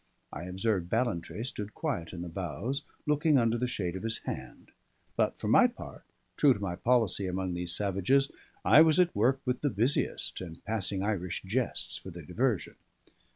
I 0.33 0.45
observed 0.45 0.89
Ballantrae 0.89 1.43
stood 1.43 1.75
quiet 1.75 2.11
in 2.11 2.23
the 2.23 2.27
bows, 2.27 2.81
looking 3.05 3.37
under 3.37 3.55
the 3.55 3.67
shade 3.67 3.95
of 3.95 4.01
his 4.01 4.17
hand; 4.25 4.71
but 5.15 5.37
for 5.37 5.47
my 5.47 5.67
part, 5.67 6.03
true 6.37 6.55
to 6.55 6.59
my 6.59 6.75
policy 6.75 7.27
among 7.27 7.53
these 7.53 7.75
savages, 7.75 8.31
I 8.65 8.81
was 8.81 8.99
at 8.99 9.15
work 9.15 9.41
with 9.45 9.61
the 9.61 9.69
busiest, 9.69 10.41
and 10.41 10.65
passing 10.65 11.03
Irish 11.03 11.43
jests 11.45 11.97
for 11.97 12.09
their 12.09 12.25
diversion. 12.25 12.77